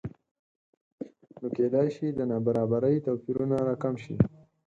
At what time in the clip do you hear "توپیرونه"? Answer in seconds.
3.05-3.57